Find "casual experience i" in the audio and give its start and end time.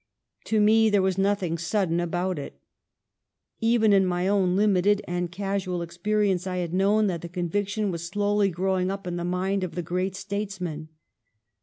5.31-6.57